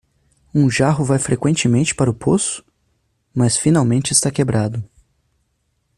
[0.51, 2.65] Um jarro vai frequentemente para o poço?,
[3.35, 4.83] mas finalmente está quebrado.